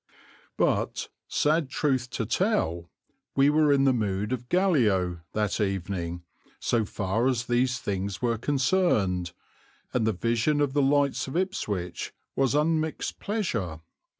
But, 0.57 1.09
sad 1.27 1.69
truth 1.69 2.09
to 2.09 2.25
tell, 2.25 2.89
we 3.35 3.51
were 3.51 3.71
in 3.71 3.83
the 3.83 3.93
mood 3.93 4.33
of 4.33 4.49
Gallio 4.49 5.19
that 5.33 5.61
evening, 5.61 6.23
so 6.59 6.85
far 6.85 7.27
as 7.27 7.45
these 7.45 7.77
things 7.77 8.19
were 8.19 8.39
concerned, 8.39 9.31
and 9.93 10.07
the 10.07 10.11
vision 10.13 10.59
of 10.59 10.73
the 10.73 10.81
lights 10.81 11.27
of 11.27 11.37
Ipswich 11.37 12.15
was 12.35 12.55
unmixed 12.55 13.19
pleasure. 13.19 13.81